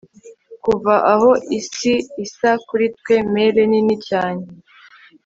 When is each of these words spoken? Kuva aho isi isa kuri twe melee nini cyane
Kuva 0.63 0.93
aho 1.13 1.29
isi 1.59 1.93
isa 2.25 2.51
kuri 2.67 2.85
twe 2.97 3.15
melee 3.33 3.65
nini 3.71 3.95
cyane 4.07 4.43